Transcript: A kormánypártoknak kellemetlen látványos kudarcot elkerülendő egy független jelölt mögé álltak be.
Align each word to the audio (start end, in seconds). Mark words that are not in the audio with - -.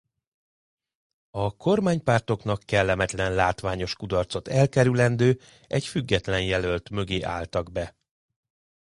A 1.31 1.55
kormánypártoknak 1.57 2.63
kellemetlen 2.65 3.33
látványos 3.33 3.95
kudarcot 3.95 4.47
elkerülendő 4.47 5.39
egy 5.67 5.85
független 5.85 6.43
jelölt 6.43 6.89
mögé 6.89 7.21
álltak 7.21 7.71
be. 7.71 7.95